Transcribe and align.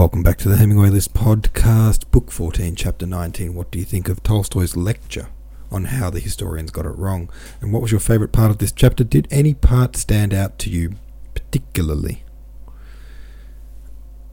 Welcome 0.00 0.22
back 0.22 0.38
to 0.38 0.48
the 0.48 0.56
Hemingway 0.56 0.88
List 0.88 1.12
podcast, 1.12 2.10
Book 2.10 2.30
14, 2.30 2.74
Chapter 2.74 3.04
19. 3.04 3.52
What 3.52 3.70
do 3.70 3.78
you 3.78 3.84
think 3.84 4.08
of 4.08 4.22
Tolstoy's 4.22 4.74
lecture 4.74 5.28
on 5.70 5.84
how 5.84 6.08
the 6.08 6.20
historians 6.20 6.70
got 6.70 6.86
it 6.86 6.96
wrong? 6.96 7.28
And 7.60 7.70
what 7.70 7.82
was 7.82 7.90
your 7.90 8.00
favourite 8.00 8.32
part 8.32 8.50
of 8.50 8.56
this 8.56 8.72
chapter? 8.72 9.04
Did 9.04 9.28
any 9.30 9.52
part 9.52 9.96
stand 9.96 10.32
out 10.32 10.58
to 10.60 10.70
you 10.70 10.94
particularly? 11.34 12.24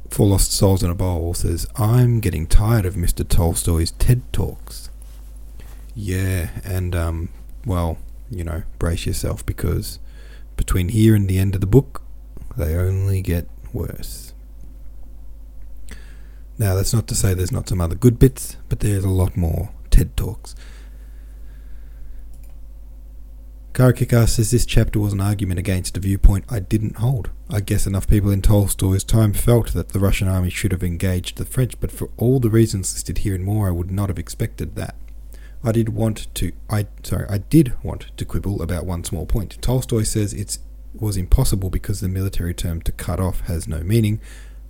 Four 0.09 0.27
Lost 0.27 0.53
Souls 0.53 0.83
in 0.83 0.89
a 0.89 0.95
Bowl 0.95 1.33
says, 1.33 1.67
I'm 1.75 2.21
getting 2.21 2.47
tired 2.47 2.85
of 2.85 2.95
Mr. 2.95 3.27
Tolstoy's 3.27 3.91
TED 3.91 4.21
Talks. 4.31 4.89
Yeah, 5.93 6.47
and, 6.63 6.95
um, 6.95 7.27
well, 7.65 7.97
you 8.31 8.45
know, 8.45 8.63
brace 8.79 9.05
yourself 9.05 9.45
because 9.45 9.99
between 10.55 10.87
here 10.87 11.13
and 11.13 11.27
the 11.27 11.39
end 11.39 11.55
of 11.55 11.61
the 11.61 11.67
book, 11.67 12.03
they 12.55 12.73
only 12.73 13.21
get 13.21 13.49
worse. 13.73 14.31
Now, 16.59 16.75
that's 16.75 16.93
not 16.93 17.07
to 17.07 17.15
say 17.15 17.33
there's 17.33 17.51
not 17.51 17.69
some 17.69 17.81
other 17.81 17.95
good 17.95 18.17
bits, 18.17 18.57
but 18.67 18.79
there's 18.79 19.03
a 19.03 19.09
lot 19.09 19.37
more 19.37 19.69
TED 19.91 20.17
Talks. 20.17 20.55
Karakikar 23.73 24.27
says 24.27 24.49
this 24.49 24.65
chapter 24.65 24.99
was 24.99 25.13
an 25.13 25.21
argument 25.21 25.59
against 25.59 25.97
a 25.97 25.99
viewpoint 25.99 26.45
I 26.49 26.59
didn't 26.59 26.97
hold. 26.97 27.29
I 27.47 27.59
guess 27.59 27.85
enough 27.85 28.07
people 28.07 28.31
in 28.31 28.41
Tolstoy's 28.41 29.03
time 29.03 29.33
felt 29.33 29.73
that 29.73 29.89
the 29.89 29.99
Russian 29.99 30.27
army 30.27 30.49
should 30.49 30.71
have 30.71 30.83
engaged 30.83 31.37
the 31.37 31.45
French, 31.45 31.79
but 31.79 31.91
for 31.91 32.09
all 32.17 32.39
the 32.39 32.49
reasons 32.49 32.91
listed 32.91 33.19
here 33.19 33.35
and 33.35 33.43
more, 33.43 33.67
I 33.67 33.71
would 33.71 33.91
not 33.91 34.09
have 34.09 34.17
expected 34.17 34.75
that. 34.75 34.95
I 35.63 35.71
did 35.71 35.89
want 35.89 36.33
to 36.35 36.53
I 36.71 36.87
sorry, 37.03 37.27
I 37.29 37.37
did 37.37 37.73
want 37.83 38.07
to 38.17 38.25
quibble 38.25 38.63
about 38.63 38.87
one 38.87 39.03
small 39.03 39.27
point. 39.27 39.61
Tolstoy 39.61 40.01
says 40.03 40.33
it 40.33 40.57
was 40.95 41.15
impossible 41.15 41.69
because 41.69 41.99
the 41.99 42.07
military 42.07 42.55
term 42.55 42.81
to 42.81 42.91
cut 42.91 43.19
off 43.19 43.41
has 43.41 43.67
no 43.67 43.83
meaning, 43.83 44.19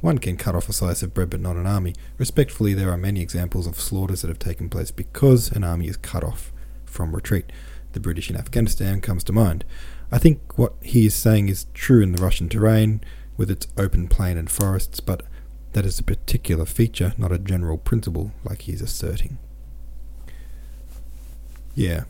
one 0.02 0.18
can 0.18 0.38
cut 0.38 0.56
off 0.56 0.70
a 0.70 0.74
slice 0.74 1.02
of 1.04 1.14
bread 1.14 1.30
but 1.30 1.40
not 1.40 1.56
an 1.56 1.68
army. 1.68 1.94
Respectfully, 2.18 2.74
there 2.74 2.92
are 2.92 2.98
many 2.98 3.22
examples 3.22 3.68
of 3.68 3.80
slaughters 3.80 4.22
that 4.22 4.28
have 4.28 4.40
taken 4.40 4.70
place 4.70 4.92
because 4.92 5.52
an 5.52 5.64
army 5.64 5.88
is 5.88 5.98
cut 5.98 6.24
off 6.24 6.52
from 6.86 7.16
retreat. 7.16 7.52
The 7.94 8.00
British 8.00 8.30
in 8.30 8.36
Afghanistan 8.36 9.02
comes 9.02 9.24
to 9.26 9.34
mind. 9.34 9.66
I 10.12 10.18
think 10.20 10.58
what 10.58 10.74
he 10.82 11.06
is 11.06 11.16
saying 11.16 11.50
is 11.50 11.66
true 11.74 12.02
in 12.02 12.12
the 12.12 12.22
Russian 12.22 12.48
terrain, 12.48 13.02
with 13.38 13.52
its 13.52 13.68
open 13.78 14.08
plain 14.08 14.38
and 14.38 14.50
forests, 14.50 15.00
but 15.00 15.24
that 15.74 15.86
is 15.86 16.00
a 16.00 16.04
particular 16.04 16.66
feature, 16.66 17.14
not 17.18 17.32
a 17.32 17.38
general 17.38 17.78
principle, 17.78 18.32
like 18.44 18.64
he 18.64 18.72
is 18.72 18.82
asserting. 18.82 19.38
Yeah. 21.76 22.06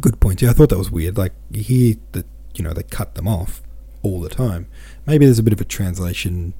Good 0.00 0.20
point. 0.20 0.42
Yeah, 0.42 0.50
I 0.50 0.52
thought 0.52 0.68
that 0.68 0.78
was 0.78 0.90
weird. 0.90 1.18
Like, 1.18 1.32
you 1.50 1.62
hear 1.62 1.94
that, 2.12 2.26
you 2.54 2.62
know, 2.62 2.72
they 2.72 2.84
cut 2.84 3.16
them 3.16 3.26
off 3.26 3.62
all 4.06 4.20
the 4.20 4.28
time. 4.28 4.66
Maybe 5.06 5.24
there's 5.24 5.38
a 5.38 5.42
bit 5.42 5.52
of 5.52 5.60
a 5.60 5.64
translation 5.64 6.54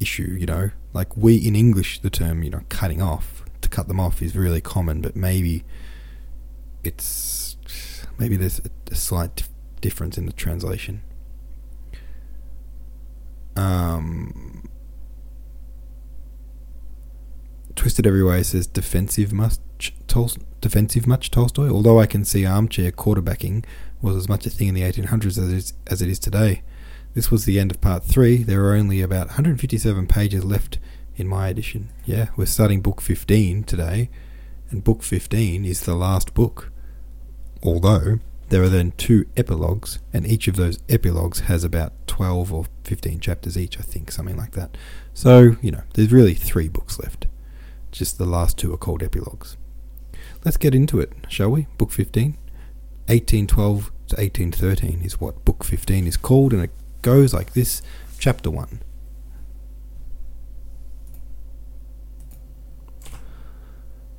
issue, 0.00 0.36
you 0.38 0.46
know. 0.46 0.70
Like 0.92 1.16
we 1.16 1.36
in 1.36 1.54
English, 1.54 2.00
the 2.00 2.10
term, 2.10 2.42
you 2.42 2.50
know, 2.50 2.62
cutting 2.68 3.02
off, 3.02 3.44
to 3.60 3.68
cut 3.68 3.88
them 3.88 4.00
off 4.00 4.22
is 4.22 4.36
really 4.36 4.60
common, 4.60 5.00
but 5.00 5.16
maybe 5.16 5.64
it's 6.84 7.56
maybe 8.18 8.36
there's 8.36 8.60
a, 8.60 8.70
a 8.92 8.94
slight 8.94 9.48
difference 9.80 10.16
in 10.18 10.26
the 10.26 10.32
translation. 10.32 11.02
Um, 13.56 14.45
Twisted 17.86 18.04
Every 18.04 18.24
Way 18.24 18.42
says 18.42 18.66
defensive 18.66 19.32
much 19.32 19.60
Tol- 20.08 20.32
defensive 20.60 21.06
much 21.06 21.30
Tolstoy. 21.30 21.68
Although 21.68 22.00
I 22.00 22.06
can 22.06 22.24
see 22.24 22.44
armchair 22.44 22.90
quarterbacking 22.90 23.64
was 24.02 24.16
as 24.16 24.28
much 24.28 24.44
a 24.44 24.50
thing 24.50 24.66
in 24.66 24.74
the 24.74 24.82
1800s 24.82 25.38
as 25.38 25.38
it 25.38 25.52
is, 25.52 25.72
as 25.86 26.02
it 26.02 26.08
is 26.08 26.18
today. 26.18 26.64
This 27.14 27.30
was 27.30 27.44
the 27.44 27.60
end 27.60 27.70
of 27.70 27.80
part 27.80 28.02
three. 28.02 28.42
There 28.42 28.64
are 28.64 28.74
only 28.74 29.02
about 29.02 29.28
157 29.28 30.08
pages 30.08 30.44
left 30.44 30.80
in 31.14 31.28
my 31.28 31.46
edition. 31.46 31.90
Yeah, 32.04 32.30
we're 32.36 32.46
starting 32.46 32.80
book 32.80 33.00
15 33.00 33.62
today, 33.62 34.10
and 34.70 34.82
book 34.82 35.04
15 35.04 35.64
is 35.64 35.82
the 35.82 35.94
last 35.94 36.34
book. 36.34 36.72
Although 37.62 38.18
there 38.48 38.64
are 38.64 38.68
then 38.68 38.94
two 38.96 39.26
epilogues, 39.36 40.00
and 40.12 40.26
each 40.26 40.48
of 40.48 40.56
those 40.56 40.80
epilogues 40.88 41.42
has 41.42 41.62
about 41.62 41.92
12 42.08 42.52
or 42.52 42.66
15 42.82 43.20
chapters 43.20 43.56
each, 43.56 43.78
I 43.78 43.82
think, 43.82 44.10
something 44.10 44.36
like 44.36 44.54
that. 44.54 44.76
So, 45.14 45.54
you 45.62 45.70
know, 45.70 45.82
there's 45.94 46.10
really 46.10 46.34
three 46.34 46.66
books 46.66 46.98
left. 46.98 47.25
Just 47.96 48.18
the 48.18 48.26
last 48.26 48.58
two 48.58 48.74
are 48.74 48.76
called 48.76 49.02
epilogues. 49.02 49.56
Let's 50.44 50.58
get 50.58 50.74
into 50.74 51.00
it, 51.00 51.14
shall 51.28 51.48
we? 51.48 51.66
Book 51.78 51.90
15. 51.90 52.36
1812 53.06 53.84
to 54.08 54.16
1813 54.16 55.00
is 55.02 55.18
what 55.18 55.42
Book 55.46 55.64
15 55.64 56.06
is 56.06 56.18
called, 56.18 56.52
and 56.52 56.62
it 56.62 56.72
goes 57.00 57.32
like 57.32 57.54
this 57.54 57.80
Chapter 58.18 58.50
1. 58.50 58.82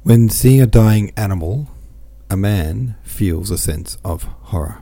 When 0.02 0.30
seeing 0.30 0.60
a 0.60 0.66
dying 0.66 1.12
animal, 1.16 1.70
a 2.32 2.36
man 2.36 2.96
feels 3.04 3.52
a 3.52 3.60
sense 3.60 4.00
of 4.04 4.24
horror. 4.24 4.82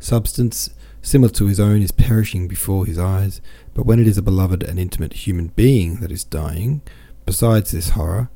Substance 0.00 0.70
similar 1.00 1.32
to 1.34 1.46
his 1.46 1.60
own 1.60 1.80
is 1.80 1.92
perishing 1.92 2.48
before 2.48 2.86
his 2.86 2.98
eyes, 2.98 3.40
but 3.72 3.86
when 3.86 4.00
it 4.00 4.08
is 4.08 4.18
a 4.18 4.22
beloved 4.22 4.64
and 4.64 4.80
intimate 4.80 5.12
human 5.12 5.46
being 5.54 6.00
that 6.00 6.10
is 6.10 6.24
dying, 6.24 6.82
besides 7.30 7.70
this 7.70 7.90
horror 7.90 8.28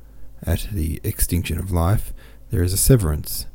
at 0.45 0.69
the 0.71 1.01
extinction 1.03 1.59
of 1.59 1.73
life, 1.73 2.15
there 2.51 2.63
is 2.63 2.73
a 2.73 2.77
severance, 2.77 3.47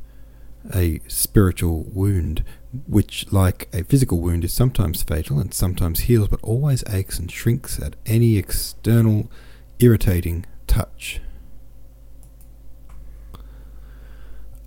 a 0.74 1.00
spiritual 1.08 1.84
wound, 1.84 2.44
which, 2.86 3.32
like 3.32 3.66
a 3.72 3.82
physical 3.84 4.20
wound, 4.20 4.44
is 4.44 4.52
sometimes 4.52 5.02
fatal 5.02 5.40
and 5.40 5.54
sometimes 5.54 6.00
heals, 6.00 6.28
but 6.28 6.42
always 6.42 6.84
aches 6.90 7.18
and 7.18 7.32
shrinks 7.32 7.80
at 7.80 7.96
any 8.04 8.36
external 8.36 9.30
irritating 9.78 10.44
touch. 10.66 11.22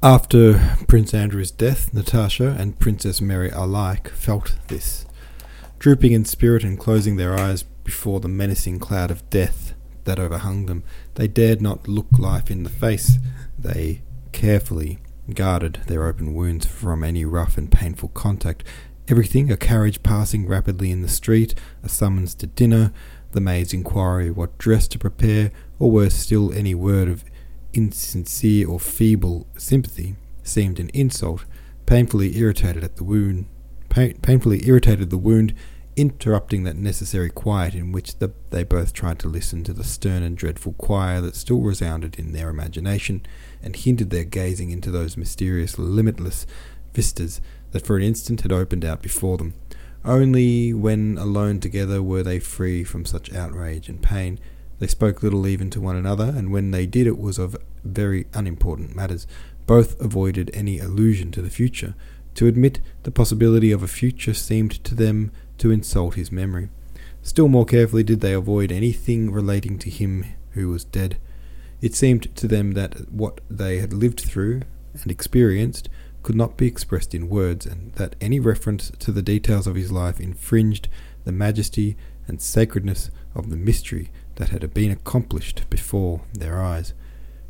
After 0.01 0.75
Prince 0.87 1.13
Andrew's 1.13 1.51
death, 1.51 1.93
Natasha 1.93 2.55
and 2.57 2.79
Princess 2.79 3.21
Mary 3.21 3.51
alike 3.51 4.09
felt 4.09 4.55
this. 4.69 5.05
Drooping 5.77 6.13
in 6.13 6.25
spirit 6.25 6.63
and 6.63 6.79
closing 6.79 7.17
their 7.17 7.35
eyes 7.39 7.61
before 7.61 8.19
the 8.19 8.27
menacing 8.27 8.79
cloud 8.79 9.11
of 9.11 9.29
death 9.29 9.75
that 10.05 10.19
overhung 10.19 10.65
them, 10.65 10.83
they 11.15 11.27
dared 11.27 11.61
not 11.61 11.87
look 11.87 12.07
life 12.17 12.49
in 12.51 12.63
the 12.63 12.69
face. 12.69 13.17
They 13.57 14.01
carefully 14.31 14.99
guarded 15.33 15.79
their 15.87 16.05
open 16.05 16.33
wounds 16.33 16.65
from 16.65 17.03
any 17.03 17.25
rough 17.25 17.57
and 17.57 17.71
painful 17.71 18.09
contact. 18.09 18.63
Everything 19.07 19.51
a 19.51 19.57
carriage 19.57 20.03
passing 20.03 20.47
rapidly 20.47 20.91
in 20.91 21.01
the 21.01 21.07
street, 21.07 21.55
a 21.81 21.89
summons 21.89 22.35
to 22.35 22.47
dinner, 22.47 22.91
the 23.31 23.41
maid's 23.41 23.73
inquiry 23.73 24.31
what 24.31 24.57
dress 24.57 24.87
to 24.89 24.99
prepare, 24.99 25.51
or 25.79 25.91
worse 25.91 26.15
still, 26.15 26.53
any 26.53 26.75
word 26.75 27.07
of 27.07 27.23
insincere 27.73 28.67
or 28.67 28.79
feeble 28.79 29.47
sympathy 29.57 30.15
seemed 30.43 30.79
an 30.79 30.89
insult, 30.89 31.45
painfully 31.85 32.37
irritated 32.37 32.83
at 32.83 32.97
the 32.97 33.03
wound, 33.03 33.45
pain, 33.89 34.17
painfully 34.21 34.67
irritated 34.67 35.09
the 35.09 35.17
wound, 35.17 35.53
interrupting 35.95 36.63
that 36.63 36.75
necessary 36.75 37.29
quiet 37.29 37.75
in 37.75 37.91
which 37.91 38.17
the, 38.17 38.31
they 38.49 38.63
both 38.63 38.93
tried 38.93 39.19
to 39.19 39.27
listen 39.27 39.63
to 39.63 39.73
the 39.73 39.83
stern 39.83 40.23
and 40.23 40.37
dreadful 40.37 40.73
choir 40.73 41.21
that 41.21 41.35
still 41.35 41.61
resounded 41.61 42.17
in 42.17 42.33
their 42.33 42.49
imagination 42.49 43.21
and 43.61 43.75
hindered 43.75 44.09
their 44.09 44.23
gazing 44.23 44.71
into 44.71 44.91
those 44.91 45.17
mysterious, 45.17 45.77
limitless 45.77 46.45
vistas 46.93 47.41
that 47.71 47.85
for 47.85 47.97
an 47.97 48.03
instant 48.03 48.41
had 48.41 48.51
opened 48.51 48.85
out 48.85 49.01
before 49.01 49.37
them. 49.37 49.53
Only 50.05 50.73
when 50.73 51.17
alone 51.17 51.59
together 51.59 52.03
were 52.03 52.23
they 52.23 52.39
free 52.39 52.83
from 52.83 53.05
such 53.05 53.33
outrage 53.33 53.87
and 53.87 54.01
pain. 54.01 54.39
They 54.79 54.87
spoke 54.87 55.23
little 55.23 55.47
even 55.47 55.69
to 55.71 55.81
one 55.81 55.95
another, 55.95 56.33
and 56.35 56.51
when 56.51 56.71
they 56.71 56.85
did 56.85 57.07
it 57.07 57.17
was 57.17 57.37
of 57.37 57.55
very 57.83 58.27
unimportant 58.33 58.95
matters. 58.95 59.25
Both 59.65 59.99
avoided 60.01 60.51
any 60.53 60.79
allusion 60.79 61.31
to 61.31 61.41
the 61.41 61.49
future. 61.49 61.95
To 62.35 62.47
admit 62.47 62.81
the 63.03 63.11
possibility 63.11 63.71
of 63.71 63.83
a 63.83 63.87
future 63.87 64.33
seemed 64.33 64.83
to 64.83 64.95
them 64.95 65.31
to 65.63 65.71
insult 65.71 66.15
his 66.15 66.29
memory. 66.29 66.67
Still 67.21 67.47
more 67.47 67.63
carefully 67.63 68.03
did 68.03 68.19
they 68.19 68.33
avoid 68.33 68.69
anything 68.69 69.31
relating 69.31 69.79
to 69.79 69.89
him 69.89 70.25
who 70.51 70.67
was 70.67 70.83
dead. 70.83 71.15
It 71.79 71.95
seemed 71.95 72.35
to 72.35 72.49
them 72.49 72.71
that 72.71 73.09
what 73.09 73.39
they 73.49 73.77
had 73.77 73.93
lived 73.93 74.19
through 74.19 74.63
and 74.91 75.09
experienced 75.09 75.87
could 76.21 76.35
not 76.35 76.57
be 76.57 76.67
expressed 76.67 77.15
in 77.15 77.29
words, 77.29 77.65
and 77.65 77.93
that 77.93 78.17
any 78.19 78.41
reference 78.41 78.91
to 78.99 79.13
the 79.13 79.21
details 79.21 79.65
of 79.65 79.75
his 79.75 79.89
life 79.89 80.19
infringed 80.19 80.89
the 81.23 81.31
majesty 81.31 81.95
and 82.27 82.41
sacredness 82.41 83.09
of 83.33 83.49
the 83.49 83.55
mystery 83.55 84.11
that 84.35 84.49
had 84.49 84.73
been 84.73 84.91
accomplished 84.91 85.63
before 85.69 86.23
their 86.33 86.61
eyes. 86.61 86.93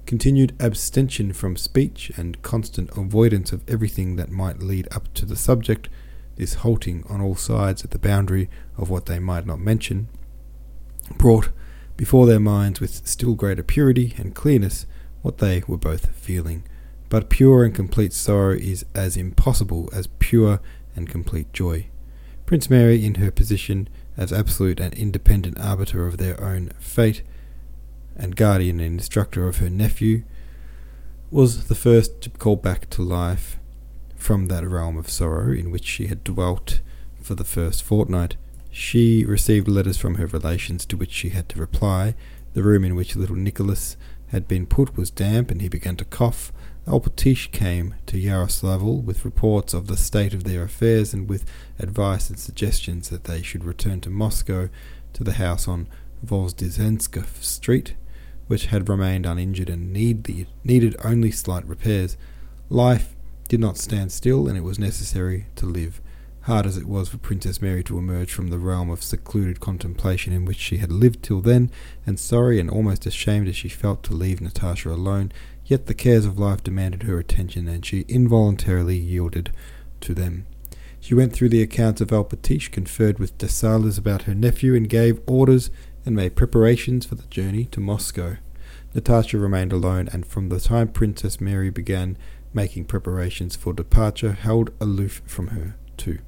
Continued 0.05 0.55
abstention 0.59 1.33
from 1.33 1.55
speech 1.55 2.11
and 2.15 2.39
constant 2.43 2.95
avoidance 2.95 3.51
of 3.51 3.67
everything 3.67 4.17
that 4.17 4.29
might 4.29 4.61
lead 4.61 4.87
up 4.91 5.11
to 5.15 5.25
the 5.25 5.35
subject, 5.35 5.89
this 6.35 6.55
halting 6.55 7.03
on 7.09 7.21
all 7.21 7.35
sides 7.35 7.83
at 7.83 7.91
the 7.91 7.99
boundary 7.99 8.49
of 8.77 8.89
what 8.89 9.05
they 9.05 9.19
might 9.19 9.45
not 9.45 9.59
mention, 9.59 10.07
brought 11.17 11.49
before 11.95 12.25
their 12.25 12.39
minds 12.39 12.79
with 12.79 13.07
still 13.07 13.35
greater 13.35 13.63
purity 13.63 14.13
and 14.17 14.35
clearness 14.35 14.85
what 15.21 15.37
they 15.37 15.63
were 15.67 15.77
both 15.77 16.15
feeling. 16.15 16.63
But 17.09 17.29
pure 17.29 17.63
and 17.63 17.75
complete 17.75 18.13
sorrow 18.13 18.55
is 18.55 18.85
as 18.95 19.15
impossible 19.15 19.89
as 19.93 20.07
pure 20.19 20.59
and 20.95 21.07
complete 21.07 21.53
joy. 21.53 21.87
Prince 22.45 22.69
Mary, 22.69 23.05
in 23.05 23.15
her 23.15 23.31
position, 23.31 23.87
as 24.17 24.33
absolute 24.33 24.79
and 24.79 24.93
independent 24.93 25.59
arbiter 25.59 26.07
of 26.07 26.17
their 26.17 26.41
own 26.43 26.71
fate, 26.79 27.23
and 28.15 28.35
guardian 28.35 28.79
and 28.79 28.99
instructor 28.99 29.47
of 29.47 29.57
her 29.57 29.69
nephew, 29.69 30.23
was 31.31 31.67
the 31.67 31.75
first 31.75 32.21
to 32.21 32.29
call 32.29 32.55
back 32.55 32.89
to 32.91 33.01
life 33.01 33.57
from 34.23 34.47
that 34.47 34.65
realm 34.65 34.97
of 34.97 35.09
sorrow 35.09 35.51
in 35.51 35.69
which 35.69 35.83
she 35.83 36.07
had 36.07 36.23
dwelt 36.23 36.79
for 37.21 37.35
the 37.35 37.43
first 37.43 37.83
fortnight. 37.83 38.37
She 38.71 39.25
received 39.25 39.67
letters 39.67 39.97
from 39.97 40.15
her 40.15 40.27
relations 40.27 40.85
to 40.85 40.95
which 40.95 41.11
she 41.11 41.29
had 41.29 41.49
to 41.49 41.59
reply. 41.59 42.15
The 42.53 42.63
room 42.63 42.85
in 42.85 42.95
which 42.95 43.17
little 43.17 43.35
Nicholas 43.35 43.97
had 44.27 44.47
been 44.47 44.65
put 44.65 44.95
was 44.95 45.11
damp, 45.11 45.51
and 45.51 45.61
he 45.61 45.67
began 45.67 45.97
to 45.97 46.05
cough. 46.05 46.53
Alpátych 46.87 47.51
came 47.51 47.95
to 48.05 48.17
Yaroslavl 48.17 49.03
with 49.03 49.25
reports 49.25 49.73
of 49.73 49.87
the 49.87 49.97
state 49.97 50.33
of 50.33 50.45
their 50.45 50.63
affairs 50.63 51.13
and 51.13 51.27
with 51.27 51.43
advice 51.77 52.29
and 52.29 52.39
suggestions 52.39 53.09
that 53.09 53.25
they 53.25 53.41
should 53.41 53.65
return 53.65 53.99
to 54.01 54.09
Moscow 54.09 54.69
to 55.11 55.23
the 55.25 55.33
house 55.33 55.67
on 55.67 55.89
Vozdvizhenka 56.25 57.25
Street 57.43 57.95
which 58.47 58.67
had 58.67 58.87
remained 58.87 59.25
uninjured 59.25 59.69
and 59.69 59.91
need 59.91 60.23
the, 60.23 60.45
needed 60.63 60.95
only 61.03 61.31
slight 61.31 61.65
repairs. 61.65 62.17
Life 62.69 63.12
did 63.53 63.59
not 63.59 63.77
stand 63.77 64.11
still, 64.11 64.47
and 64.47 64.57
it 64.57 64.63
was 64.63 64.79
necessary 64.79 65.45
to 65.55 65.67
live. 65.67 66.01
Hard 66.41 66.65
as 66.65 66.75
it 66.75 66.87
was 66.87 67.09
for 67.09 67.19
Princess 67.19 67.61
Mary 67.61 67.83
to 67.83 67.99
emerge 67.99 68.33
from 68.33 68.47
the 68.47 68.57
realm 68.57 68.89
of 68.89 69.03
secluded 69.03 69.59
contemplation 69.59 70.33
in 70.33 70.43
which 70.43 70.57
she 70.57 70.77
had 70.77 70.91
lived 70.91 71.21
till 71.21 71.39
then, 71.39 71.69
and 72.03 72.19
sorry 72.19 72.59
and 72.59 72.67
almost 72.67 73.05
ashamed 73.05 73.47
as 73.47 73.55
she 73.55 73.69
felt 73.69 74.01
to 74.01 74.15
leave 74.15 74.39
Natásha 74.39 74.91
alone, 74.91 75.31
yet 75.67 75.85
the 75.85 75.93
cares 75.93 76.25
of 76.25 76.39
life 76.39 76.63
demanded 76.63 77.03
her 77.03 77.19
attention, 77.19 77.67
and 77.67 77.85
she 77.85 78.05
involuntarily 78.07 78.97
yielded 78.97 79.51
to 80.01 80.15
them. 80.15 80.47
She 80.99 81.13
went 81.13 81.31
through 81.31 81.49
the 81.49 81.61
accounts 81.61 82.01
of 82.01 82.07
Alpátych, 82.07 82.71
conferred 82.71 83.19
with 83.19 83.37
Dessalles 83.37 83.99
about 83.99 84.23
her 84.23 84.33
nephew, 84.33 84.73
and 84.73 84.89
gave 84.89 85.21
orders 85.27 85.69
and 86.07 86.15
made 86.15 86.35
preparations 86.35 87.05
for 87.05 87.13
the 87.13 87.27
journey 87.27 87.65
to 87.65 87.79
Moscow. 87.79 88.37
Natásha 88.95 89.39
remained 89.39 89.71
alone, 89.71 90.09
and 90.11 90.25
from 90.25 90.49
the 90.49 90.59
time 90.59 90.87
Princess 90.87 91.39
Mary 91.39 91.69
began 91.69 92.17
making 92.53 92.85
preparations 92.85 93.55
for 93.55 93.73
departure, 93.73 94.33
held 94.33 94.71
aloof 94.79 95.21
from 95.25 95.47
her 95.47 95.75
too. 95.97 96.19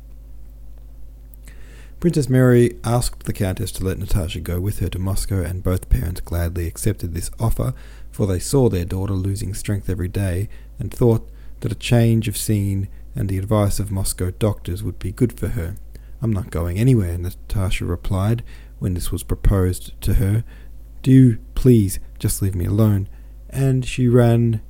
Princess 2.00 2.30
Mary 2.30 2.78
asked 2.84 3.24
the 3.24 3.34
Countess 3.34 3.72
to 3.72 3.84
let 3.84 3.98
Natásha 3.98 4.44
go 4.44 4.60
with 4.60 4.80
her 4.80 4.90
to 4.90 5.00
Moscow, 5.00 5.42
and 5.42 5.64
both 5.64 5.90
parents 5.90 6.22
gladly 6.22 6.68
accepted 6.68 7.14
this 7.14 7.32
offer, 7.40 7.74
for 8.12 8.28
they 8.28 8.40
saw 8.40 8.70
their 8.70 8.86
daughter 8.86 9.14
losing 9.14 9.54
strength 9.54 9.90
every 9.90 10.08
day, 10.08 10.50
and 10.78 10.94
thought 10.94 11.28
that 11.62 11.72
a 11.72 11.76
change 11.76 12.28
of 12.28 12.38
scene 12.38 12.90
and 13.16 13.30
the 13.30 13.38
advice 13.38 13.80
of 13.80 13.92
Moscow 13.92 14.32
doctors 14.32 14.84
would 14.84 15.00
be 15.00 15.12
good 15.12 15.40
for 15.40 15.50
her. 15.50 15.78
I'm 16.22 16.34
not 16.34 16.52
going 16.52 16.78
anywhere, 16.78 17.18
Natásha 17.18 17.88
replied, 17.88 18.44
when 18.78 18.94
this 18.94 19.12
was 19.12 19.24
proposed 19.24 20.00
to 20.02 20.16
her. 20.16 20.44
Do 21.02 21.38
please 21.56 22.00
just 22.20 22.42
leave 22.42 22.56
me 22.56 22.66
alone. 22.66 23.08
And 23.50 23.86
she 23.86 24.08
ran 24.08 24.62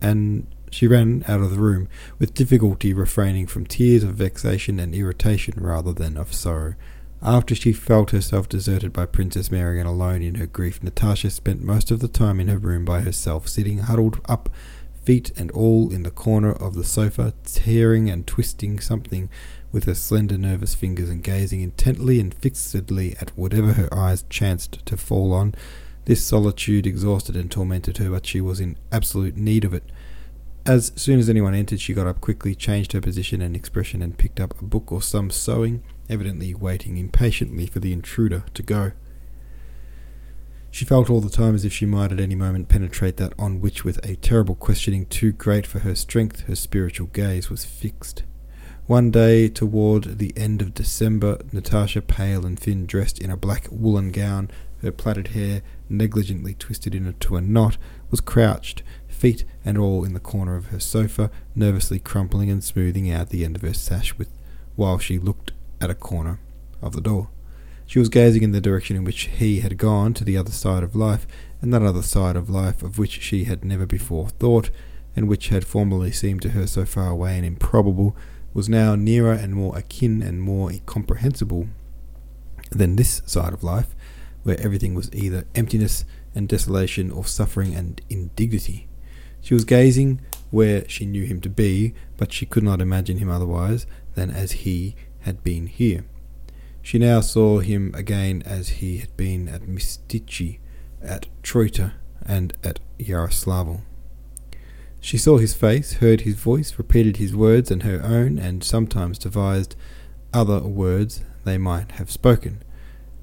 and 0.00 0.46
she 0.70 0.86
ran 0.86 1.24
out 1.28 1.40
of 1.40 1.50
the 1.50 1.58
room, 1.58 1.88
with 2.18 2.34
difficulty 2.34 2.92
refraining 2.92 3.46
from 3.46 3.66
tears 3.66 4.02
of 4.02 4.14
vexation 4.14 4.78
and 4.78 4.94
irritation 4.94 5.54
rather 5.58 5.92
than 5.92 6.16
of 6.16 6.34
sorrow. 6.34 6.74
After 7.22 7.54
she 7.54 7.72
felt 7.72 8.10
herself 8.10 8.48
deserted 8.48 8.92
by 8.92 9.06
Princess 9.06 9.50
Mary 9.50 9.80
and 9.80 9.88
alone 9.88 10.22
in 10.22 10.34
her 10.36 10.46
grief, 10.46 10.80
Natásha 10.80 11.30
spent 11.30 11.62
most 11.62 11.90
of 11.90 12.00
the 12.00 12.08
time 12.08 12.40
in 12.40 12.48
her 12.48 12.58
room 12.58 12.84
by 12.84 13.00
herself, 13.00 13.48
sitting 13.48 13.78
huddled 13.78 14.20
up, 14.28 14.50
feet 15.02 15.32
and 15.36 15.50
all, 15.52 15.92
in 15.92 16.02
the 16.02 16.10
corner 16.10 16.52
of 16.52 16.74
the 16.74 16.84
sofa, 16.84 17.32
tearing 17.44 18.10
and 18.10 18.26
twisting 18.26 18.78
something 18.78 19.30
with 19.72 19.84
her 19.84 19.94
slender, 19.94 20.36
nervous 20.36 20.74
fingers 20.74 21.08
and 21.08 21.22
gazing 21.22 21.62
intently 21.62 22.20
and 22.20 22.34
fixedly 22.34 23.16
at 23.20 23.30
whatever 23.30 23.72
her 23.74 23.92
eyes 23.94 24.24
chanced 24.28 24.84
to 24.84 24.96
fall 24.96 25.32
on. 25.32 25.54
This 26.06 26.24
solitude 26.24 26.86
exhausted 26.86 27.34
and 27.36 27.50
tormented 27.50 27.98
her, 27.98 28.10
but 28.10 28.26
she 28.26 28.40
was 28.40 28.60
in 28.60 28.78
absolute 28.92 29.36
need 29.36 29.64
of 29.64 29.74
it. 29.74 29.84
As 30.64 30.92
soon 30.96 31.18
as 31.18 31.28
anyone 31.28 31.54
entered, 31.54 31.80
she 31.80 31.94
got 31.94 32.06
up 32.06 32.20
quickly, 32.20 32.54
changed 32.54 32.92
her 32.92 33.00
position 33.00 33.42
and 33.42 33.54
expression, 33.54 34.02
and 34.02 34.16
picked 34.16 34.40
up 34.40 34.60
a 34.60 34.64
book 34.64 34.90
or 34.90 35.02
some 35.02 35.30
sewing, 35.30 35.82
evidently 36.08 36.54
waiting 36.54 36.96
impatiently 36.96 37.66
for 37.66 37.80
the 37.80 37.92
intruder 37.92 38.44
to 38.54 38.62
go. 38.62 38.92
She 40.70 40.84
felt 40.84 41.10
all 41.10 41.20
the 41.20 41.30
time 41.30 41.56
as 41.56 41.64
if 41.64 41.72
she 41.72 41.86
might 41.86 42.12
at 42.12 42.20
any 42.20 42.34
moment 42.36 42.68
penetrate 42.68 43.16
that 43.16 43.32
on 43.36 43.60
which, 43.60 43.84
with 43.84 43.98
a 44.04 44.14
terrible 44.16 44.54
questioning 44.54 45.06
too 45.06 45.32
great 45.32 45.66
for 45.66 45.80
her 45.80 45.96
strength, 45.96 46.42
her 46.42 46.54
spiritual 46.54 47.08
gaze 47.08 47.50
was 47.50 47.64
fixed. 47.64 48.22
One 48.86 49.10
day, 49.10 49.48
toward 49.48 50.18
the 50.18 50.32
end 50.36 50.62
of 50.62 50.74
December, 50.74 51.38
Natásha, 51.52 52.06
pale 52.06 52.46
and 52.46 52.56
thin, 52.56 52.86
dressed 52.86 53.18
in 53.18 53.30
a 53.30 53.36
black 53.36 53.66
woolen 53.70 54.12
gown, 54.12 54.50
her 54.86 54.92
plaited 54.92 55.28
hair 55.28 55.62
negligently 55.88 56.54
twisted 56.54 56.94
into 56.94 57.36
a 57.36 57.40
knot, 57.40 57.76
was 58.10 58.20
crouched, 58.20 58.82
feet 59.06 59.44
and 59.64 59.76
all, 59.76 60.04
in 60.04 60.14
the 60.14 60.20
corner 60.20 60.56
of 60.56 60.66
her 60.66 60.80
sofa, 60.80 61.30
nervously 61.54 61.98
crumpling 61.98 62.50
and 62.50 62.62
smoothing 62.62 63.10
out 63.10 63.30
the 63.30 63.44
end 63.44 63.56
of 63.56 63.62
her 63.62 63.74
sash 63.74 64.16
with, 64.16 64.28
while 64.76 64.98
she 64.98 65.18
looked 65.18 65.52
at 65.80 65.90
a 65.90 65.94
corner 65.94 66.40
of 66.80 66.92
the 66.92 67.00
door. 67.00 67.28
She 67.86 67.98
was 67.98 68.08
gazing 68.08 68.42
in 68.42 68.52
the 68.52 68.60
direction 68.60 68.96
in 68.96 69.04
which 69.04 69.22
he 69.22 69.60
had 69.60 69.78
gone 69.78 70.12
to 70.14 70.24
the 70.24 70.36
other 70.36 70.50
side 70.50 70.82
of 70.82 70.96
life, 70.96 71.26
and 71.60 71.72
that 71.72 71.82
other 71.82 72.02
side 72.02 72.36
of 72.36 72.50
life 72.50 72.82
of 72.82 72.98
which 72.98 73.22
she 73.22 73.44
had 73.44 73.64
never 73.64 73.86
before 73.86 74.28
thought, 74.28 74.70
and 75.14 75.28
which 75.28 75.48
had 75.48 75.64
formerly 75.66 76.12
seemed 76.12 76.42
to 76.42 76.50
her 76.50 76.66
so 76.66 76.84
far 76.84 77.10
away 77.10 77.36
and 77.36 77.46
improbable, 77.46 78.16
was 78.52 78.68
now 78.68 78.94
nearer 78.94 79.32
and 79.32 79.54
more 79.54 79.76
akin 79.76 80.22
and 80.22 80.40
more 80.40 80.70
incomprehensible 80.70 81.68
than 82.70 82.96
this 82.96 83.22
side 83.26 83.52
of 83.52 83.64
life, 83.64 83.95
where 84.46 84.60
everything 84.60 84.94
was 84.94 85.12
either 85.12 85.44
emptiness 85.56 86.04
and 86.32 86.48
desolation 86.48 87.10
or 87.10 87.24
suffering 87.24 87.74
and 87.74 88.00
indignity. 88.08 88.86
She 89.40 89.54
was 89.54 89.64
gazing 89.64 90.20
where 90.50 90.88
she 90.88 91.04
knew 91.04 91.24
him 91.24 91.40
to 91.40 91.50
be, 91.50 91.94
but 92.16 92.32
she 92.32 92.46
could 92.46 92.62
not 92.62 92.80
imagine 92.80 93.18
him 93.18 93.28
otherwise 93.28 93.86
than 94.14 94.30
as 94.30 94.52
he 94.52 94.94
had 95.22 95.42
been 95.42 95.66
here. 95.66 96.04
She 96.80 96.96
now 96.96 97.20
saw 97.22 97.58
him 97.58 97.92
again 97.96 98.44
as 98.46 98.68
he 98.68 98.98
had 98.98 99.16
been 99.16 99.48
at 99.48 99.62
Mytishchi, 99.62 100.60
at 101.02 101.26
Troitsa, 101.42 101.94
and 102.24 102.56
at 102.62 102.78
Yaroslavl. 103.00 103.80
She 105.00 105.18
saw 105.18 105.38
his 105.38 105.54
face, 105.54 105.94
heard 105.94 106.20
his 106.20 106.36
voice, 106.36 106.78
repeated 106.78 107.16
his 107.16 107.34
words 107.34 107.72
and 107.72 107.82
her 107.82 108.00
own, 108.04 108.38
and 108.38 108.62
sometimes 108.62 109.18
devised 109.18 109.74
other 110.32 110.60
words 110.60 111.22
they 111.44 111.58
might 111.58 111.92
have 111.92 112.12
spoken. 112.12 112.62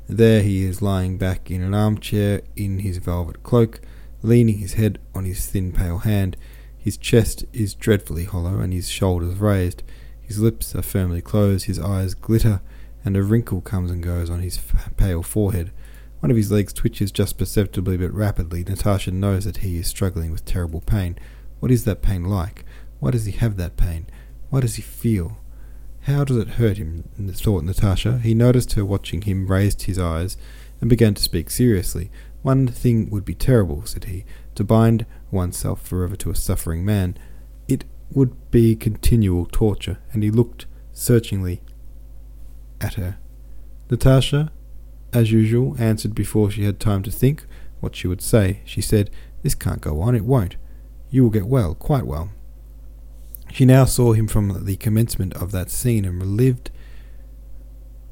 There 0.08 0.42
he 0.42 0.66
is 0.66 0.82
lying 0.82 1.18
back 1.18 1.50
in 1.50 1.62
an 1.62 1.74
armchair 1.74 2.42
in 2.56 2.80
his 2.80 2.98
velvet 2.98 3.42
cloak, 3.42 3.80
leaning 4.22 4.58
his 4.58 4.74
head 4.74 5.00
on 5.16 5.26
his 5.26 5.46
thin 5.46 5.72
pale 5.72 6.00
hand. 6.00 6.36
His 6.78 6.98
chest 6.98 7.46
is 7.54 7.74
dreadfully 7.74 8.26
hollow, 8.26 8.60
and 8.60 8.74
his 8.74 8.90
shoulders 8.90 9.36
raised. 9.36 9.82
His 10.22 10.40
lips 10.40 10.76
are 10.76 10.82
firmly 10.82 11.22
closed, 11.22 11.66
his 11.66 11.80
eyes 11.80 12.14
glitter, 12.14 12.62
and 13.06 13.16
a 13.16 13.24
wrinkle 13.24 13.62
comes 13.62 13.92
and 13.92 14.04
goes 14.04 14.30
on 14.30 14.42
his 14.42 14.60
pale 14.98 15.24
forehead. 15.24 15.72
One 16.20 16.32
of 16.32 16.38
his 16.38 16.52
legs 16.52 16.74
twitches 16.74 17.12
just 17.12 17.38
perceptibly 17.38 17.98
but 17.98 18.14
rapidly. 18.14 18.64
Natásha 18.64 19.12
knows 19.12 19.46
that 19.46 19.58
he 19.58 19.78
is 19.78 19.88
struggling 19.88 20.32
with 20.32 20.46
terrible 20.46 20.82
pain. 20.82 21.18
What 21.60 21.72
is 21.72 21.86
that 21.86 22.02
pain 22.02 22.26
like? 22.26 22.66
Why 23.00 23.12
does 23.12 23.26
he 23.26 23.32
have 23.34 23.58
that 23.58 23.78
pain? 23.78 24.08
Why 24.50 24.62
does 24.62 24.76
he 24.76 24.82
feel? 24.82 25.38
How 26.04 26.26
does 26.26 26.38
it 26.38 26.50
hurt 26.50 26.78
him? 26.78 27.04
thought 27.18 27.64
Natásha. 27.64 28.22
He 28.22 28.34
noticed 28.34 28.74
her 28.74 28.84
watching 28.84 29.22
him, 29.22 29.48
raised 29.48 29.84
his 29.84 29.98
eyes, 29.98 30.36
and 30.82 30.90
began 30.90 31.14
to 31.14 31.24
speak 31.24 31.50
seriously. 31.50 32.12
One 32.42 32.68
thing 32.68 33.10
would 33.10 33.24
be 33.24 33.36
terrible, 33.36 33.86
said 33.86 34.06
he, 34.06 34.26
to 34.56 34.66
bind 34.66 35.06
oneself 35.32 35.82
forever 35.82 36.18
to 36.18 36.30
a 36.30 36.36
suffering 36.36 36.84
man. 36.84 37.18
It 37.70 37.86
would 38.12 38.52
be 38.52 38.76
continual 38.76 39.46
torture, 39.46 40.00
and 40.12 40.24
he 40.24 40.30
looked 40.30 40.66
searchingly 40.92 41.62
at 42.82 42.96
her. 42.96 43.18
Natásha, 43.88 44.50
as 45.14 45.32
usual, 45.32 45.76
answered 45.80 46.14
before 46.14 46.52
she 46.52 46.66
had 46.66 46.82
time 46.82 47.02
to 47.04 47.12
think 47.12 47.46
what 47.80 47.96
she 47.96 48.08
would 48.08 48.22
say. 48.22 48.60
She 48.66 48.82
said, 48.82 49.10
This 49.42 49.56
can't 49.56 49.80
go 49.82 50.02
on, 50.02 50.16
it 50.16 50.26
won't. 50.26 50.58
You 51.10 51.24
will 51.24 51.30
get 51.30 51.48
well, 51.48 51.76
quite 51.76 52.06
well. 52.06 52.32
She 53.54 53.66
now 53.66 53.86
saw 53.86 54.14
him 54.14 54.28
from 54.28 54.66
the 54.66 54.78
commencement 54.78 55.36
of 55.36 55.52
that 55.52 55.70
scene 55.70 56.06
and 56.06 56.20
relived 56.20 56.72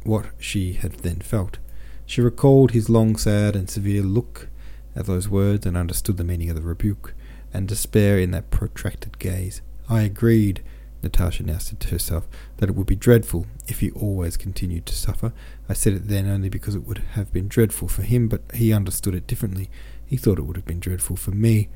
what 0.03 0.27
she 0.37 0.73
had 0.73 0.99
then 0.99 1.19
felt. 1.21 1.57
She 2.05 2.21
recalled 2.21 2.71
his 2.71 2.91
long, 2.91 3.15
sad, 3.15 3.55
and 3.55 3.67
severe 3.67 4.03
look 4.03 4.49
at 4.95 5.07
those 5.07 5.27
words 5.27 5.65
and 5.65 5.75
understood 5.75 6.17
the 6.17 6.23
meaning 6.23 6.51
of 6.51 6.55
the 6.55 6.61
rebuke 6.61 7.15
and 7.51 7.67
despair 7.67 8.19
in 8.19 8.29
that 8.31 8.51
protracted 8.51 9.17
gaze. 9.17 9.63
I 9.89 10.03
agreed, 10.03 10.61
Natásha 11.01 11.43
now 11.43 11.57
said 11.57 11.79
to 11.79 11.87
herself, 11.89 12.27
that 12.57 12.69
it 12.69 12.75
would 12.75 12.85
be 12.85 12.95
dreadful 12.95 13.47
if 13.67 13.79
he 13.79 13.89
always 13.93 14.37
continued 14.37 14.85
to 14.85 14.95
suffer. 14.95 15.33
I 15.67 15.73
said 15.73 15.93
it 15.93 16.07
then 16.07 16.29
only 16.29 16.49
because 16.49 16.75
it 16.75 16.85
would 16.85 16.99
have 16.99 17.33
been 17.33 17.47
dreadful 17.47 17.87
for 17.87 18.03
him, 18.03 18.27
but 18.27 18.43
he 18.53 18.71
understood 18.71 19.15
it 19.15 19.25
differently. 19.25 19.71
He 20.05 20.17
thought 20.17 20.37
it 20.37 20.43
would 20.43 20.57
have 20.57 20.65
been 20.67 20.79
dreadful 20.79 21.15
for 21.15 21.31
me. 21.31 21.69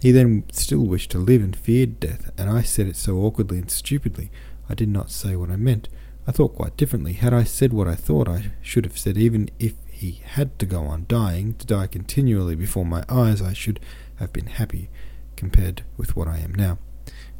He 0.00 0.12
then 0.12 0.44
still 0.50 0.86
wished 0.86 1.10
to 1.10 1.18
live 1.18 1.42
and 1.42 1.54
feared 1.54 2.00
death, 2.00 2.30
and 2.38 2.48
I 2.48 2.62
said 2.62 2.86
it 2.86 2.96
so 2.96 3.18
awkwardly 3.18 3.58
and 3.58 3.70
stupidly. 3.70 4.30
I 4.68 4.74
did 4.74 4.88
not 4.88 5.10
say 5.10 5.36
what 5.36 5.50
I 5.50 5.56
meant. 5.56 5.88
I 6.26 6.32
thought 6.32 6.56
quite 6.56 6.76
differently. 6.76 7.12
Had 7.12 7.34
I 7.34 7.44
said 7.44 7.72
what 7.72 7.86
I 7.86 7.94
thought 7.96 8.28
I 8.28 8.52
should 8.62 8.84
have 8.84 8.96
said, 8.96 9.18
even 9.18 9.50
if 9.58 9.74
he 9.90 10.22
had 10.24 10.58
to 10.58 10.66
go 10.66 10.84
on 10.84 11.04
dying, 11.06 11.54
to 11.54 11.66
die 11.66 11.86
continually 11.86 12.54
before 12.54 12.86
my 12.86 13.04
eyes, 13.08 13.42
I 13.42 13.52
should 13.52 13.78
have 14.16 14.32
been 14.32 14.46
happy 14.46 14.88
compared 15.36 15.84
with 15.98 16.16
what 16.16 16.28
I 16.28 16.38
am 16.38 16.54
now. 16.54 16.78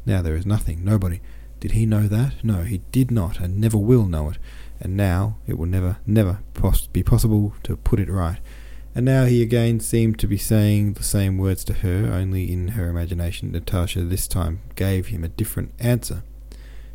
Now 0.05 0.21
there 0.21 0.35
is 0.35 0.45
nothing, 0.45 0.83
nobody. 0.83 1.19
Did 1.59 1.71
he 1.71 1.85
know 1.85 2.07
that? 2.07 2.43
No, 2.43 2.63
he 2.63 2.81
did 2.91 3.09
not, 3.09 3.39
and 3.39 3.59
never 3.59 3.77
will 3.77 4.05
know 4.05 4.29
it. 4.29 4.37
And 4.79 4.95
now 4.95 5.37
it 5.47 5.57
will 5.57 5.67
never, 5.67 5.97
never 6.05 6.39
pos- 6.53 6.87
be 6.87 7.01
possible 7.01 7.55
to 7.63 7.77
put 7.77 7.99
it 7.99 8.09
right. 8.09 8.39
And 8.93 9.05
now 9.05 9.25
he 9.25 9.41
again 9.41 9.79
seemed 9.79 10.19
to 10.19 10.27
be 10.27 10.37
saying 10.37 10.93
the 10.93 11.03
same 11.03 11.37
words 11.37 11.63
to 11.65 11.73
her, 11.73 12.11
only 12.11 12.51
in 12.51 12.69
her 12.69 12.89
imagination 12.89 13.51
Natasha 13.51 14.01
this 14.01 14.27
time 14.27 14.61
gave 14.75 15.07
him 15.07 15.23
a 15.23 15.29
different 15.29 15.73
answer. 15.79 16.23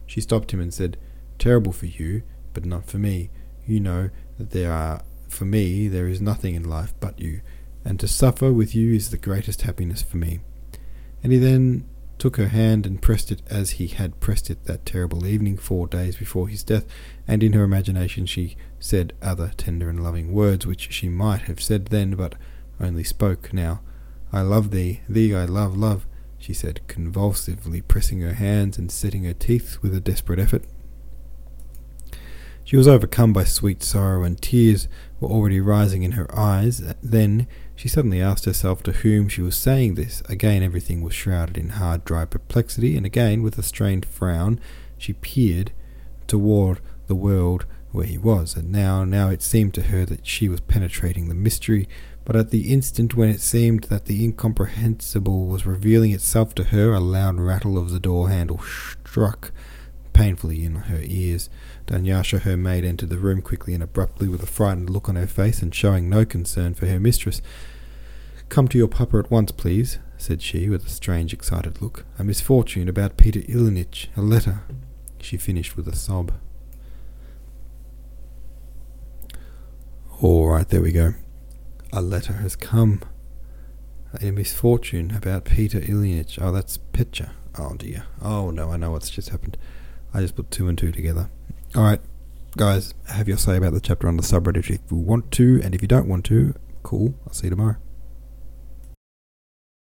She 0.07 0.21
stopped 0.21 0.53
him 0.53 0.61
and 0.61 0.75
said, 0.75 0.99
Terrible 1.39 1.73
for 1.73 1.87
you, 1.87 2.23
but 2.53 2.67
not 2.67 2.87
for 2.87 2.99
me. 2.99 3.31
You 3.67 3.81
know 3.81 4.11
that 4.39 4.51
there 4.51 4.73
are, 4.73 5.03
for 5.29 5.47
me, 5.47 5.89
there 5.89 6.07
is 6.07 6.21
nothing 6.21 6.55
in 6.55 6.69
life 6.69 6.93
but 7.01 7.19
you, 7.19 7.41
and 7.85 7.99
to 8.01 8.09
suffer 8.09 8.53
with 8.53 8.75
you 8.75 8.95
is 8.95 9.11
the 9.11 9.17
greatest 9.17 9.63
happiness 9.63 10.03
for 10.03 10.19
me. 10.19 10.41
And 11.23 11.33
he 11.33 11.39
then 11.39 11.89
took 12.19 12.37
her 12.37 12.49
hand 12.49 12.87
and 12.87 13.03
pressed 13.03 13.31
it 13.31 13.43
as 13.49 13.73
he 13.73 13.89
had 13.89 14.21
pressed 14.21 14.51
it 14.51 14.65
that 14.65 14.87
terrible 14.87 15.27
evening 15.27 15.57
four 15.57 15.87
days 15.87 16.17
before 16.17 16.49
his 16.49 16.63
death, 16.63 16.87
and 17.27 17.43
in 17.43 17.53
her 17.53 17.65
imagination 17.65 18.27
she 18.27 18.57
said 18.79 19.13
other 19.21 19.53
tender 19.57 19.89
and 19.89 20.03
loving 20.03 20.33
words 20.33 20.67
which 20.67 20.93
she 20.93 21.09
might 21.09 21.43
have 21.43 21.61
said 21.61 21.87
then, 21.87 22.15
but 22.15 22.35
only 22.81 23.05
spoke 23.05 23.53
now. 23.53 23.81
I 24.33 24.43
love 24.43 24.71
thee, 24.71 25.01
thee 25.09 25.35
I 25.35 25.45
love, 25.45 25.77
love, 25.77 26.07
she 26.39 26.53
said, 26.53 26.87
convulsively 26.87 27.81
pressing 27.81 28.21
her 28.21 28.35
hands 28.35 28.79
and 28.79 28.91
setting 28.91 29.25
her 29.25 29.33
teeth 29.33 29.79
with 29.83 29.95
a 29.95 30.01
desperate 30.01 30.39
effort. 30.39 30.65
She 32.65 32.77
was 32.77 32.89
overcome 32.89 33.33
by 33.33 33.45
sweet 33.45 33.83
sorrow, 33.83 34.25
and 34.25 34.41
tears 34.43 34.89
were 35.21 35.29
already 35.29 35.61
rising 35.61 36.03
in 36.03 36.13
her 36.13 36.27
eyes. 36.37 36.83
Then 37.01 37.47
she 37.77 37.89
suddenly 37.89 38.21
asked 38.21 38.47
herself 38.47 38.83
to 38.83 38.93
whom 38.93 39.29
she 39.29 39.43
was 39.43 39.57
saying 39.57 39.95
this. 39.95 40.23
Again, 40.29 40.63
everything 40.63 41.03
was 41.03 41.15
shrouded 41.15 41.59
in 41.59 41.69
hard, 41.69 42.05
dry 42.05 42.25
perplexity, 42.25 42.97
and 42.97 43.05
again, 43.05 43.43
with 43.43 43.59
a 43.59 43.63
strained 43.63 44.07
frown, 44.07 44.59
she 44.97 45.13
peered 45.13 45.73
toward 46.27 46.81
the 47.07 47.15
world 47.15 47.67
where 47.93 48.07
he 48.07 48.17
was. 48.19 48.57
And 48.57 48.73
now, 48.73 49.05
now 49.05 49.29
it 49.29 49.43
seemed 49.43 49.75
to 49.75 49.83
her 49.83 50.07
that 50.07 50.27
she 50.27 50.49
was 50.49 50.61
penetrating 50.61 51.29
the 51.29 51.35
mystery. 51.35 51.87
But 52.25 52.35
at 52.35 52.51
the 52.51 52.73
instant 52.73 53.15
when 53.15 53.29
it 53.29 53.41
seemed 53.41 53.85
that 53.85 54.07
the 54.07 54.25
incomprehensible 54.25 55.47
was 55.47 55.67
revealing 55.67 56.13
itself 56.13 56.55
to 56.57 56.65
her, 56.65 56.93
a 56.93 57.01
loud 57.01 57.39
rattle 57.39 57.79
of 57.79 57.91
the 57.91 58.01
door 58.01 58.31
handle 58.31 58.59
struck 58.59 59.53
painfully 60.17 60.65
in 60.65 60.75
her 60.75 61.01
ears. 61.03 61.51
Dunyasha, 61.87 62.41
her 62.41 62.57
maid, 62.57 62.85
entered 62.85 63.11
the 63.11 63.19
room 63.19 63.43
quickly 63.43 63.75
and 63.75 63.83
abruptly 63.83 64.29
with 64.29 64.43
a 64.43 64.47
frightened 64.47 64.89
look 64.89 65.11
on 65.11 65.17
her 65.17 65.27
face 65.27 65.61
and 65.61 65.75
showing 65.75 66.09
no 66.09 66.25
concern 66.25 66.73
for 66.73 66.87
her 66.87 66.99
mistress. 66.99 67.43
Come 68.49 68.67
to 68.69 68.79
your 68.79 68.89
papa 68.89 69.19
at 69.19 69.31
once, 69.31 69.53
please, 69.53 69.99
said 70.17 70.41
she, 70.41 70.71
with 70.71 70.87
a 70.87 70.89
strange, 70.89 71.35
excited 71.35 71.83
look. 71.83 72.07
A 72.19 72.25
misfortune 72.25 72.89
about 72.89 73.19
Peter 73.19 73.41
Ilinitch, 73.41 74.07
a 74.17 74.23
letter. 74.23 74.63
She 75.21 75.37
finished 75.37 75.77
with 75.77 75.87
a 75.87 75.95
sob. 75.95 76.33
All 80.23 80.49
right, 80.49 80.67
there 80.67 80.81
we 80.81 80.93
go. 80.93 81.13
A 81.93 82.01
letter 82.01 82.35
has 82.35 82.57
come. 82.57 83.03
A 84.23 84.31
misfortune 84.31 85.15
about 85.15 85.45
Peter 85.45 85.81
Ilyinich. 85.81 86.39
Oh, 86.41 86.53
that's 86.53 86.79
Petya. 86.79 87.33
Oh 87.59 87.75
dear. 87.75 88.05
Oh 88.23 88.51
no, 88.51 88.71
I 88.71 88.79
know 88.79 88.93
what's 88.93 89.11
just 89.11 89.29
happened. 89.29 89.59
I 90.17 90.21
just 90.21 90.35
put 90.35 90.51
two 90.51 90.67
and 90.67 90.79
two 90.79 90.93
together. 90.93 91.29
Alright, 91.77 92.01
guys, 92.57 92.95
have 93.07 93.29
your 93.29 93.37
say 93.37 93.59
about 93.59 93.75
the 93.75 93.81
chapter 93.81 94.09
on 94.09 94.17
the 94.17 94.23
subreddit 94.23 94.57
if 94.57 94.71
you 94.71 94.79
want 94.91 95.31
to, 95.33 95.61
and 95.63 95.75
if 95.75 95.83
you 95.83 95.89
don't 95.89 96.09
want 96.09 96.25
to, 96.25 96.55
cool. 96.83 97.15
I'll 97.27 97.35
see 97.35 97.49
you 97.49 97.51
tomorrow. 97.51 97.77